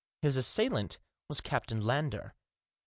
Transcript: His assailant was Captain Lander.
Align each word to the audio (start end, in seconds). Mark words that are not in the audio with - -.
His 0.23 0.35
assailant 0.35 0.97
was 1.29 1.41
Captain 1.41 1.79
Lander. 1.85 2.33